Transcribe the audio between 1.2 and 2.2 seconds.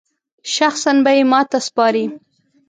ماته سپاري.